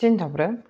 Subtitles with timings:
[0.00, 0.62] Dzień dobry,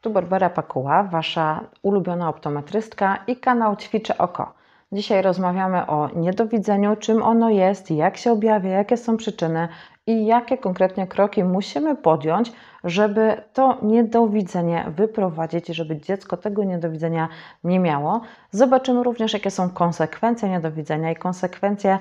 [0.00, 4.52] tu Barbara Pakuła, Wasza ulubiona optometrystka i kanał Ćwiczę Oko.
[4.92, 9.68] Dzisiaj rozmawiamy o niedowidzeniu, czym ono jest, jak się objawia, jakie są przyczyny
[10.06, 12.52] i jakie konkretnie kroki musimy podjąć,
[12.84, 17.28] żeby to niedowidzenie wyprowadzić, żeby dziecko tego niedowidzenia
[17.64, 18.20] nie miało.
[18.50, 21.98] Zobaczymy również, jakie są konsekwencje niedowidzenia i konsekwencje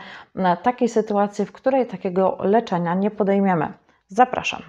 [0.63, 3.73] takiej sytuacji, w której takiego leczenia nie podejmiemy.
[4.07, 4.61] Zapraszam.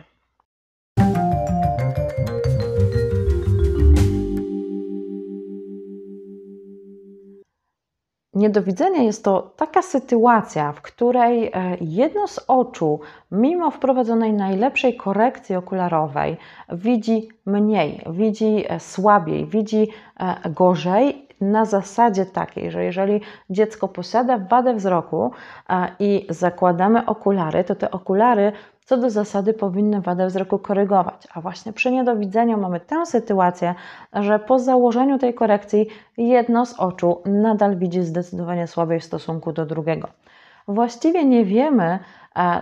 [8.41, 13.01] Niedowidzenie jest to taka sytuacja, w której e, jedno z oczu,
[13.31, 16.37] mimo wprowadzonej najlepszej korekcji okularowej,
[16.73, 19.89] widzi mniej, widzi e, słabiej, widzi
[20.21, 25.31] e, gorzej na zasadzie takiej, że jeżeli dziecko posiada wadę wzroku
[25.99, 28.53] i zakładamy okulary, to te okulary
[28.91, 31.29] co do zasady powinny wadę wzroku korygować.
[31.35, 33.75] A właśnie przy niedowidzeniu mamy tę sytuację,
[34.13, 39.67] że po założeniu tej korekcji jedno z oczu nadal widzi zdecydowanie słabiej w stosunku do
[39.67, 40.09] drugiego.
[40.69, 41.99] Właściwie nie wiemy,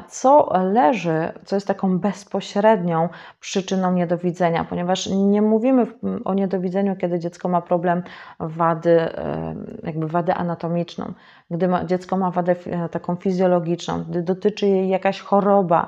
[0.09, 3.09] co leży, co jest taką bezpośrednią
[3.41, 5.87] przyczyną niedowidzenia, ponieważ nie mówimy
[6.25, 8.03] o niedowidzeniu, kiedy dziecko ma problem
[8.41, 11.13] wady, e, jakby wadę anatomiczną,
[11.51, 15.87] gdy ma, dziecko ma wadę e, taką fizjologiczną, gdy dotyczy jej jakaś choroba,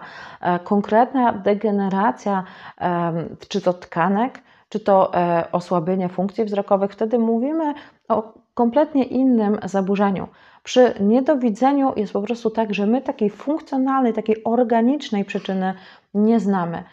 [0.64, 2.44] konkretna degeneracja,
[3.48, 5.12] czy to tkanek, czy to
[5.52, 7.74] osłabienie funkcji wzrokowych, wtedy mówimy
[8.08, 10.28] o kompletnie innym zaburzeniu.
[10.62, 15.74] Przy niedowidzeniu jest po prostu tak, że my takiej funkcjonalnej, takiej organicznej przyczyny
[16.14, 16.84] nie znamy.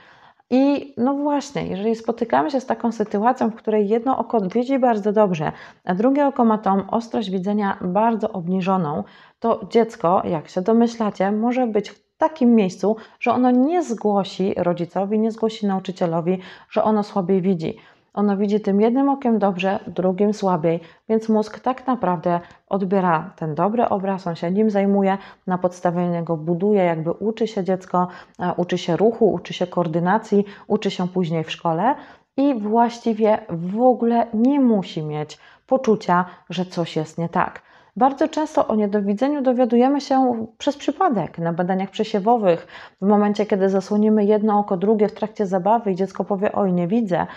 [0.49, 5.11] I no właśnie, jeżeli spotykamy się z taką sytuacją, w której jedno oko widzi bardzo
[5.11, 5.51] dobrze,
[5.85, 9.03] a drugie oko ma tą ostrość widzenia bardzo obniżoną,
[9.39, 15.19] to dziecko, jak się domyślacie, może być w takim miejscu, że ono nie zgłosi rodzicowi,
[15.19, 17.77] nie zgłosi nauczycielowi, że ono słabiej widzi.
[18.17, 20.79] Ono widzi tym jednym okiem dobrze, drugim słabiej,
[21.09, 26.37] więc mózg tak naprawdę odbiera ten dobry obraz, on się nim zajmuje, na podstawie niego
[26.37, 28.07] buduje, jakby uczy się dziecko,
[28.39, 31.95] e, uczy się ruchu, uczy się koordynacji, uczy się później w szkole
[32.37, 37.66] i właściwie w ogóle nie musi mieć poczucia, że coś jest nie tak.
[37.97, 42.67] Bardzo często o niedowidzeniu dowiadujemy się przez przypadek na badaniach przesiewowych.
[43.01, 46.87] W momencie, kiedy zasłonimy jedno oko, drugie w trakcie zabawy i dziecko powie: Oj, nie
[46.87, 47.27] widzę.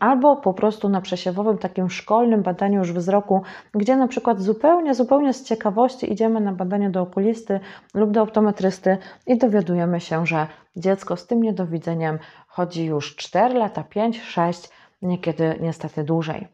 [0.00, 3.42] Albo po prostu na przesiewowym, takim szkolnym badaniu już wzroku,
[3.74, 7.60] gdzie na przykład zupełnie, zupełnie z ciekawości idziemy na badanie do okulisty
[7.94, 10.46] lub do optometrysty i dowiadujemy się, że
[10.76, 14.68] dziecko z tym niedowidzeniem chodzi już 4 lata, 5, 6,
[15.02, 16.48] niekiedy niestety dłużej.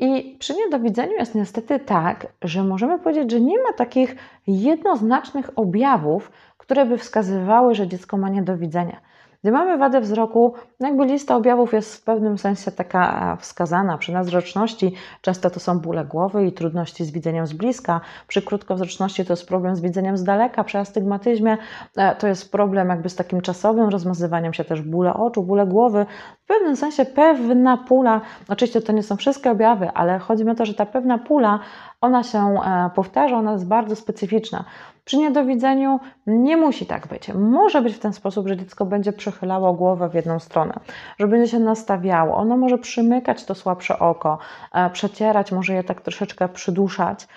[0.00, 6.30] I przy niedowidzeniu jest niestety tak, że możemy powiedzieć, że nie ma takich jednoznacznych objawów,
[6.58, 9.00] które by wskazywały, że dziecko ma niedowidzenie.
[9.46, 13.98] Gdy mamy wadę wzroku, no jakby lista objawów jest w pewnym sensie taka e, wskazana.
[13.98, 18.00] Przy nazroczności często to są bóle głowy i trudności z widzeniem z bliska.
[18.26, 20.64] Przy krótkowzroczności to jest problem z widzeniem z daleka.
[20.64, 21.58] Przy astygmatyzmie
[21.96, 26.06] e, to jest problem jakby z takim czasowym rozmazywaniem się też bóle oczu, bóle głowy.
[26.44, 30.54] W pewnym sensie pewna pula, oczywiście to nie są wszystkie objawy, ale chodzi mi o
[30.54, 31.58] to, że ta pewna pula,
[32.00, 34.64] ona się e, powtarza, ona jest bardzo specyficzna.
[35.06, 37.28] Przy niedowidzeniu nie musi tak być.
[37.34, 40.74] Może być w ten sposób, że dziecko będzie przechylało głowę w jedną stronę,
[41.18, 42.36] że będzie się nastawiało.
[42.36, 44.38] Ono może przymykać to słabsze oko,
[44.74, 47.28] e, przecierać, może je tak troszeczkę przyduszać.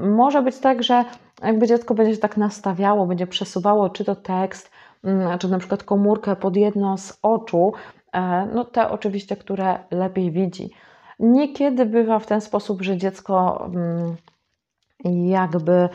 [0.00, 1.04] Może być tak, że
[1.42, 4.70] jakby dziecko będzie się tak nastawiało, będzie przesuwało czy to tekst,
[5.04, 7.72] mm, czy na przykład komórkę pod jedno z oczu,
[8.12, 10.70] e, no te oczywiście, które lepiej widzi.
[11.18, 14.16] Niekiedy bywa w ten sposób, że dziecko mm,
[15.04, 15.88] jakby,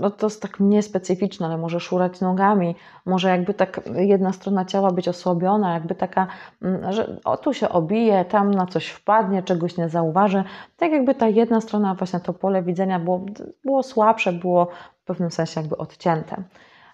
[0.00, 2.74] no to jest tak niespecyficzne, ale może szurać nogami,
[3.06, 6.26] może jakby tak jedna strona ciała być osłabiona, jakby taka,
[6.62, 10.44] mm, że o tu się obije, tam na coś wpadnie, czegoś nie zauważy,
[10.76, 13.20] tak jakby ta jedna strona, właśnie to pole widzenia było,
[13.64, 14.68] było słabsze, było
[15.02, 16.42] w pewnym sensie jakby odcięte.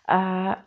[0.08, 0.14] E,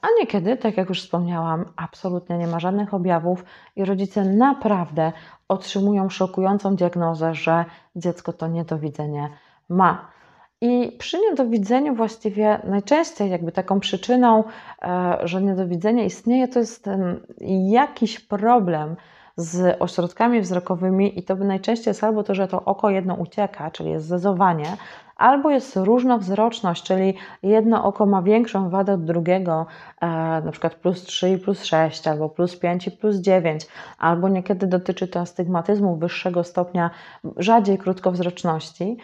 [0.01, 3.45] a niekiedy, tak jak już wspomniałam, absolutnie nie ma żadnych objawów
[3.75, 5.11] i rodzice naprawdę
[5.47, 7.65] otrzymują szokującą diagnozę, że
[7.95, 9.29] dziecko to niedowidzenie
[9.69, 10.14] ma.
[10.61, 14.43] I przy niedowidzeniu właściwie najczęściej jakby taką przyczyną,
[14.81, 16.89] e, że niedowidzenie istnieje, to jest
[17.69, 18.95] jakiś problem
[19.37, 23.71] z ośrodkami wzrokowymi i to by najczęściej jest albo to, że to oko jedno ucieka,
[23.71, 24.77] czyli jest zezowanie,
[25.17, 27.13] albo jest różnowzroczność, czyli
[27.43, 29.65] jedno oko ma większą wadę od drugiego,
[30.01, 30.07] e,
[30.45, 33.67] na przykład plus 3 i plus 6, albo plus 5 i plus 9,
[33.99, 36.89] albo niekiedy dotyczy to astygmatyzmu wyższego stopnia,
[37.37, 38.97] rzadziej krótkowzroczności.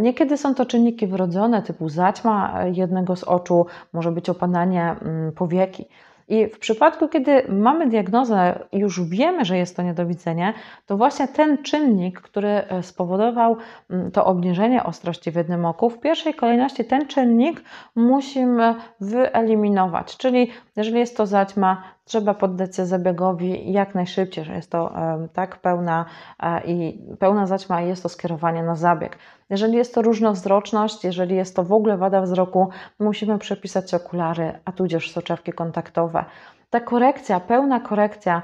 [0.00, 5.84] Niekiedy są to czynniki wrodzone, typu zaćma jednego z oczu, może być opadanie mm, powieki.
[6.28, 10.54] I w przypadku, kiedy mamy diagnozę i już wiemy, że jest to niedowidzenie,
[10.86, 13.56] to właśnie ten czynnik, który e, spowodował
[13.90, 17.62] mm, to obniżenie ostrości w jednym oku, w pierwszej kolejności ten czynnik
[17.94, 20.16] musimy wyeliminować.
[20.16, 24.92] Czyli jeżeli jest to zaćma, trzeba poddać się zabiegowi jak najszybciej, że jest to
[25.32, 26.04] tak pełna
[26.40, 29.18] e, i pełna zaćma i jest to skierowanie na zabieg.
[29.50, 32.68] Jeżeli jest to różnowzroczność, jeżeli jest to w ogóle wada wzroku,
[32.98, 36.24] musimy przepisać okulary, a tudzież soczewki kontaktowe.
[36.70, 38.42] Ta korekcja, pełna korekcja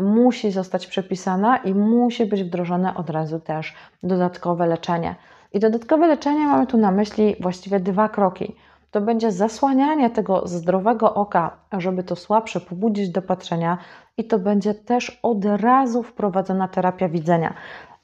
[0.00, 5.14] musi zostać przepisana i musi być wdrożone od razu też dodatkowe leczenie.
[5.52, 8.56] I dodatkowe leczenie mamy tu na myśli właściwie dwa kroki
[8.94, 13.78] to będzie zasłanianie tego zdrowego oka, żeby to słabsze pobudzić do patrzenia,
[14.16, 17.54] i to będzie też od razu wprowadzona terapia widzenia.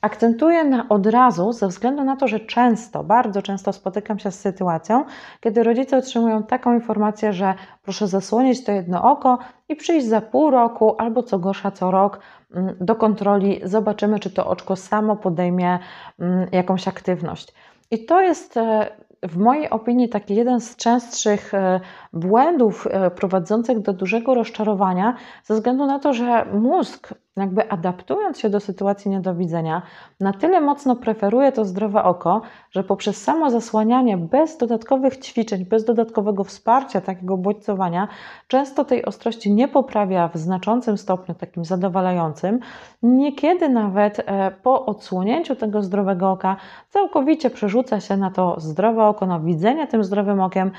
[0.00, 4.40] Akcentuję na od razu ze względu na to, że często, bardzo często spotykam się z
[4.40, 5.04] sytuacją,
[5.40, 9.38] kiedy rodzice otrzymują taką informację, że proszę zasłonić to jedno oko
[9.68, 12.20] i przyjść za pół roku albo co gorsza co rok
[12.54, 13.60] mm, do kontroli.
[13.64, 15.78] Zobaczymy, czy to oczko samo podejmie
[16.18, 17.54] mm, jakąś aktywność.
[17.90, 18.86] I to jest e,
[19.22, 21.80] w mojej opinii taki jeden z częstszych e,
[22.12, 28.50] błędów e, prowadzących do dużego rozczarowania, ze względu na to, że mózg jakby adaptując się
[28.50, 29.82] do sytuacji niedowidzenia,
[30.20, 35.84] na tyle mocno preferuje to zdrowe oko, że poprzez samo zasłanianie bez dodatkowych ćwiczeń, bez
[35.84, 38.08] dodatkowego wsparcia, takiego bodźcowania,
[38.48, 42.58] często tej ostrości nie poprawia w znaczącym stopniu, takim zadowalającym.
[43.02, 46.56] Niekiedy nawet e, po odsłonięciu tego zdrowego oka
[46.88, 50.70] całkowicie przerzuca się na to zdrowe oko, na widzenie tym zdrowym okiem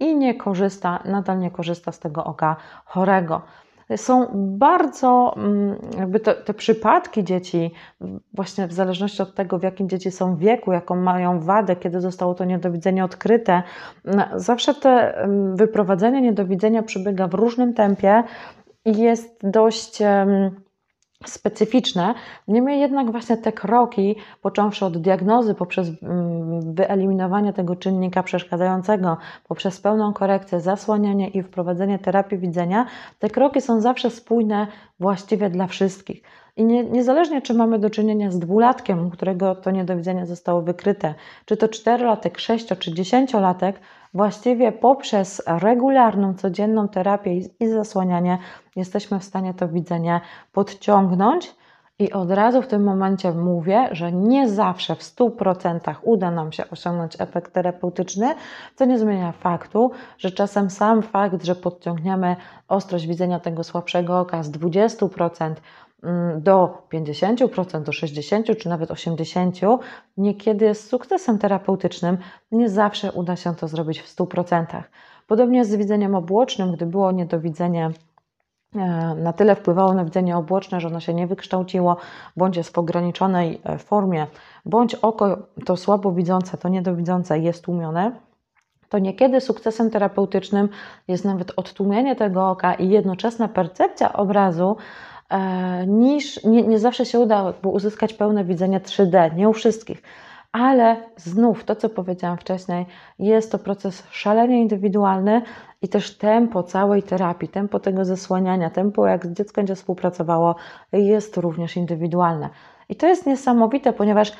[0.00, 3.42] i nie korzysta, nadal nie korzysta z tego oka chorego
[3.96, 7.70] są bardzo, mm, jakby te, te, przypadki dzieci,
[8.32, 12.34] właśnie w zależności od tego, w jakim dzieci są wieku, jaką mają wadę, kiedy zostało
[12.34, 13.62] to niedowidzenie odkryte,
[14.34, 18.22] zawsze te mm, wyprowadzenie niedowidzenia przebiega w różnym tempie
[18.84, 20.02] i jest dość
[21.28, 22.14] specyficzne.
[22.48, 29.16] Niemniej jednak właśnie te kroki, począwszy od diagnozy, poprzez mm, wyeliminowanie tego czynnika przeszkadzającego,
[29.48, 32.86] poprzez pełną korekcję, zasłanianie i wprowadzenie terapii widzenia,
[33.18, 34.66] te kroki są zawsze spójne
[35.00, 36.22] właściwie dla wszystkich.
[36.56, 41.14] I nie, niezależnie, czy mamy do czynienia z dwulatkiem, u którego to niedowidzenie zostało wykryte,
[41.44, 43.80] czy to czterolatek, sześcio czy dziesięciolatek,
[44.14, 48.38] właściwie poprzez regularną, codzienną terapię i zasłanianie
[48.76, 50.20] jesteśmy w stanie to widzenie
[50.52, 51.54] podciągnąć.
[51.98, 56.70] I od razu w tym momencie mówię, że nie zawsze w 100% uda nam się
[56.70, 58.34] osiągnąć efekt terapeutyczny,
[58.74, 62.36] co nie zmienia faktu, że czasem sam fakt, że podciągniemy
[62.68, 65.54] ostrość widzenia tego słabszego oka z 20% Mm,
[66.38, 69.78] do 50%, do 60% czy nawet 80%,
[70.16, 72.18] niekiedy z sukcesem terapeutycznym,
[72.52, 74.82] nie zawsze uda się to zrobić w 100%.
[75.26, 77.90] Podobnie z widzeniem obłocznym, gdy było niedowidzenie
[78.76, 81.96] e, na tyle wpływało na widzenie obłoczne, że ono się nie wykształciło,
[82.36, 84.26] bądź jest w ograniczonej e, formie,
[84.64, 88.12] bądź oko to słabo widzące, to niedowidzące jest tłumione,
[88.88, 90.68] to niekiedy sukcesem terapeutycznym
[91.08, 94.76] jest nawet odtłumienie tego oka i jednoczesna percepcja obrazu,
[95.86, 100.02] niż nie, nie zawsze się uda uzyskać pełne widzenie 3D, nie u wszystkich.
[100.52, 102.86] Ale znów to, co powiedziałam wcześniej,
[103.18, 105.42] jest to proces szalenie indywidualny
[105.82, 110.56] i też tempo całej terapii, tempo tego zasłaniania, tempo jak dziecko będzie współpracowało,
[110.92, 112.50] jest również indywidualne.
[112.88, 114.32] I to jest niesamowite, ponieważ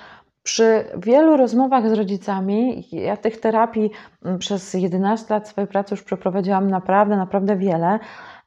[0.45, 3.91] przy wielu rozmowach z rodzicami, ja tych terapii
[4.25, 7.99] mm, przez 11 lat swojej pracy już przeprowadziłam naprawdę, naprawdę wiele.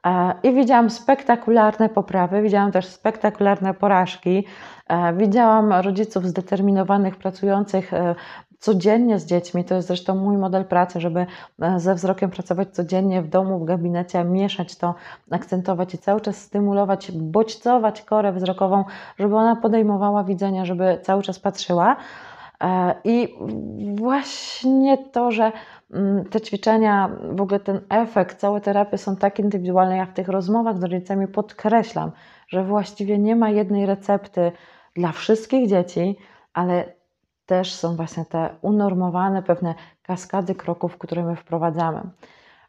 [0.08, 4.46] E, I widziałam spektakularne poprawy, widziałam też spektakularne porażki.
[4.88, 8.16] E, widziałam rodziców zdeterminowanych, pracujących e,
[8.60, 9.66] codziennie z dziećmi.
[9.66, 11.26] To jest zresztą mój model pracy, żeby
[11.78, 14.96] ze wzrokiem pracować codziennie w domu, w gabinecie, mieszać to,
[15.32, 18.84] akcentować i cały czas stymulować, bodźcować korę wzrokową,
[19.20, 21.96] żeby ona podejmowała widzenia, żeby cały czas patrzyła.
[23.04, 23.38] I
[23.96, 25.52] właśnie to, że
[26.30, 29.98] te ćwiczenia, w ogóle ten efekt, całe terapie są tak indywidualne.
[29.98, 32.12] Ja w tych rozmowach z rodzicami podkreślam,
[32.48, 34.52] że właściwie nie ma jednej recepty
[34.96, 36.18] dla wszystkich dzieci,
[36.54, 36.94] ale
[37.46, 42.02] też są właśnie te unormowane pewne kaskady kroków, które my wprowadzamy.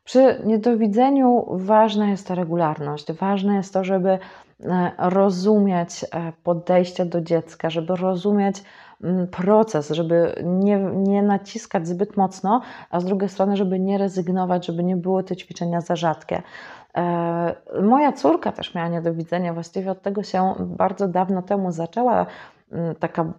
[0.04, 7.20] Przy niedowidzeniu ważna jest ta regularność, ważne jest to, żeby e, rozumieć e, podejście do
[7.20, 8.87] dziecka, żeby rozumieć Mm,
[9.30, 14.84] proces, żeby nie, nie naciskać zbyt mocno, a z drugiej strony, żeby nie rezygnować, żeby
[14.84, 16.42] nie były te ćwiczenia za rzadkie.
[16.96, 22.26] E, moja córka też miała niedowidzenie, właściwie od tego się bardzo dawno temu zaczęła
[22.72, 23.32] mm, taka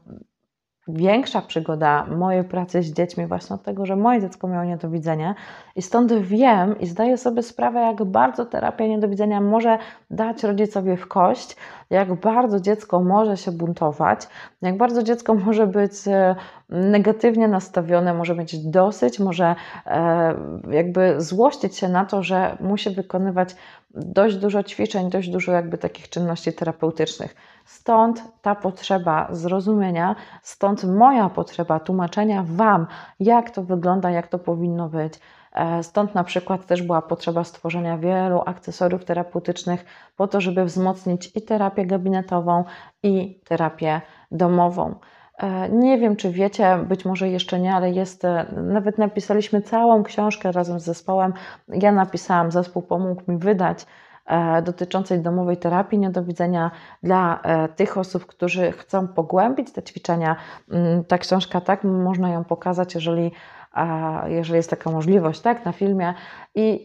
[0.94, 5.36] większa przygoda mojej pracy z dziećmi właśnie od tego, że moje dziecko miało niedowidzenie
[5.76, 9.78] i stąd wiem i zdaję sobie sprawę, jak bardzo terapia niedowidzenia może
[10.12, 11.56] dać rodzicowi w kość,
[11.90, 14.28] jak bardzo dziecko może się buntować,
[14.62, 16.36] jak bardzo dziecko może być e,
[16.70, 19.56] negatywnie nastawione, może mieć dosyć, może
[19.86, 20.34] e,
[20.72, 23.56] jakby złościć się na to, że musi wykonywać
[23.94, 27.36] dość dużo ćwiczeń, dość dużo jakby takich czynności terapeutycznych.
[27.66, 32.88] Stąd ta potrzeba zrozumienia, stąd moja potrzeba tłumaczenia Wam,
[33.20, 35.14] jak to wygląda, jak to powinno być.
[35.54, 41.32] E, stąd na przykład też była potrzeba stworzenia wielu akcesoriów terapeutycznych po to, żeby wzmocnić
[41.36, 42.64] i terapię gabinetową,
[43.04, 44.96] i terapię domową.
[45.40, 50.04] E, nie wiem, czy wiecie, być może jeszcze nie, ale jest, e, nawet napisaliśmy całą
[50.04, 51.34] książkę razem z zespołem.
[51.68, 53.86] Ja napisałam, zespół pomógł mi wydać
[54.26, 56.72] E, dotyczącej domowej terapii niedowidzenia
[57.04, 57.40] dla
[57.76, 60.36] tych osób, którzy chcą pogłębić te ćwiczenia.
[60.72, 63.32] Mm, ta książka, tak, można ją pokazać, jeżeli,
[64.26, 66.14] jeżeli jest taka możliwość, tak, na filmie.
[66.56, 66.84] I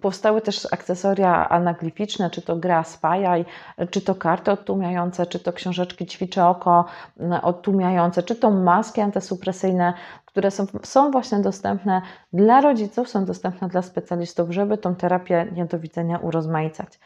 [0.00, 3.44] Powstały też akcesoria anaglificzne, czy to gra Spajaj,
[3.90, 6.84] czy to karty odtłumiające, czy to książeczki Ćwiczę oko
[7.20, 9.94] mm, odtłumiające, czy to maski antysupresyjne,
[10.24, 16.18] które są, są właśnie dostępne dla rodziców, są dostępne dla specjalistów, żeby tą terapię niedowidzenia
[16.18, 17.00] urozmaicać.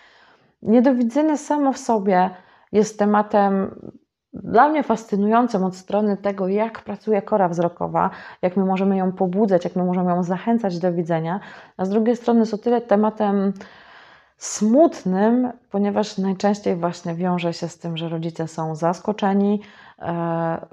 [0.62, 2.30] Niedowidzenie samo w sobie
[2.72, 3.74] jest tematem
[4.34, 8.10] dla mnie fascynującym od strony tego, jak pracuje kora wzrokowa,
[8.42, 11.40] jak my możemy ją pobudzać, jak my możemy ją zachęcać do widzenia,
[11.76, 13.52] a z drugiej strony jest o tyle tematem
[14.36, 19.60] smutnym, ponieważ najczęściej właśnie wiąże się z tym, że rodzice są zaskoczeni
[19.98, 20.66] e,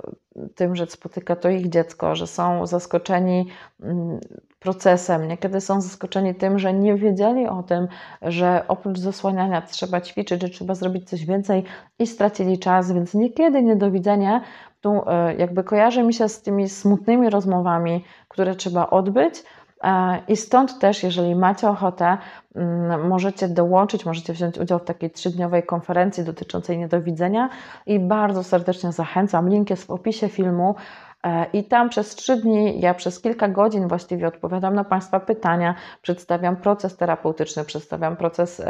[0.56, 3.48] tym, że spotyka to ich dziecko, że są zaskoczeni
[3.82, 4.20] mm,
[4.60, 7.88] procesem, niekiedy są zaskoczeni tym, że nie wiedzieli o tym,
[8.22, 11.64] że oprócz zasłaniania trzeba ćwiczyć, że trzeba zrobić coś więcej
[12.00, 14.42] i stracili czas, więc niekiedy niedowidzenie
[14.82, 19.44] tu e, jakby kojarzy mi się z tymi smutnymi rozmowami, które trzeba odbyć,
[19.84, 22.18] E, I stąd też, jeżeli macie ochotę,
[22.56, 27.50] mm, możecie dołączyć, możecie wziąć udział w takiej trzydniowej konferencji dotyczącej niedowidzenia
[27.86, 29.50] i bardzo serdecznie zachęcam.
[29.50, 30.76] Link jest w opisie filmu.
[31.24, 35.76] E, I tam przez trzy dni, ja przez kilka godzin właściwie odpowiadam na Państwa pytania,
[36.02, 38.62] przedstawiam proces terapeutyczny, przedstawiam proces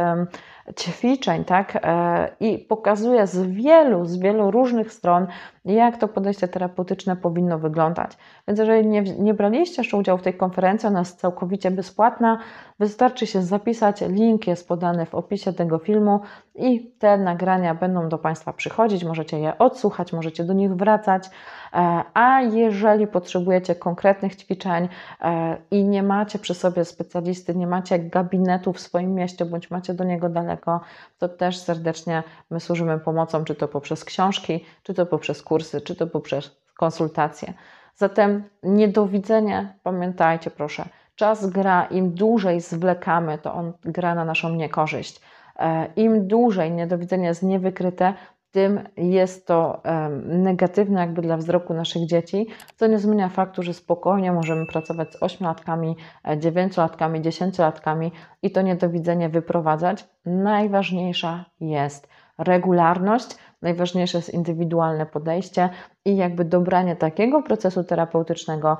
[0.79, 1.79] ćwiczeń, tak?
[1.83, 5.27] E, I pokazuję z wielu, z wielu różnych stron,
[5.73, 8.11] jak to podejście terapeutyczne powinno wyglądać.
[8.47, 12.39] Więc jeżeli nie, nie braliście jeszcze udziału w tej konferencji, ona jest całkowicie bezpłatna,
[12.79, 16.19] wystarczy się zapisać, link jest podany w opisie tego filmu
[16.55, 21.29] i te nagrania będą do Państwa przychodzić, możecie je odsłuchać, możecie do nich wracać.
[21.73, 24.89] E, a jeżeli potrzebujecie konkretnych ćwiczeń
[25.21, 29.93] e, i nie macie przy sobie specjalisty, nie macie gabinetu w swoim mieście, bądź macie
[29.93, 30.81] do niego daleko,
[31.19, 35.95] to też serdecznie my służymy pomocą, czy to poprzez książki, czy to poprzez kursy, czy
[35.95, 37.53] to poprzez konsultacje.
[37.95, 40.85] Zatem niedowidzenie, pamiętajcie proszę,
[41.15, 45.21] czas gra, im dłużej zwlekamy, to on gra na naszą niekorzyść.
[45.55, 48.13] E, Im dłużej niedowidzenie jest niewykryte,
[48.51, 49.81] tym jest to
[50.25, 55.21] negatywne jakby dla wzroku naszych dzieci, co nie zmienia faktu, że spokojnie możemy pracować z
[55.21, 58.11] 8-latkami, 9-latkami, 10-latkami
[58.41, 60.07] i to niedowidzenie wyprowadzać.
[60.25, 62.07] Najważniejsza jest
[62.39, 63.27] regularność,
[63.61, 65.69] najważniejsze jest indywidualne podejście
[66.05, 68.77] i jakby dobranie takiego procesu terapeutycznego,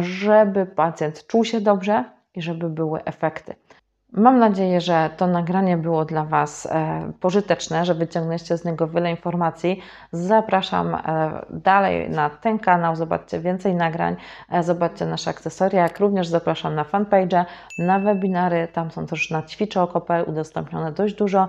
[0.00, 3.54] żeby pacjent czuł się dobrze i żeby były efekty.
[4.12, 9.10] Mam nadzieję, że to nagranie było dla Was e, pożyteczne, że wyciągnęliście z niego wiele
[9.10, 9.80] informacji.
[10.12, 11.00] Zapraszam e,
[11.50, 14.16] dalej na ten kanał, zobaczcie więcej nagrań,
[14.50, 17.44] e, zobaczcie nasze akcesoria, jak również zapraszam na fanpage,
[17.78, 21.48] na webinary, tam są też na ćwiczę.pl udostępnione dość dużo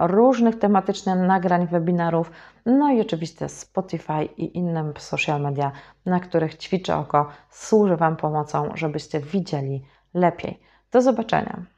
[0.00, 2.30] różnych tematycznych nagrań, webinarów,
[2.66, 5.72] no i oczywiście Spotify i inne social media,
[6.06, 9.84] na których ćwiczę oko służy Wam pomocą, żebyście widzieli
[10.14, 10.60] lepiej.
[10.92, 11.75] Do zobaczenia.